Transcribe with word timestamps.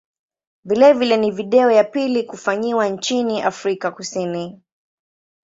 Vilevile 0.65 1.17
ni 1.17 1.31
video 1.31 1.71
ya 1.71 1.83
pili 1.83 2.23
kufanyiwa 2.23 2.87
nchini 2.89 3.41
Afrika 3.41 3.91
Kusini. 3.91 4.61